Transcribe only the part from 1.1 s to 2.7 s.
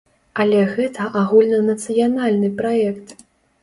агульнанацыянальны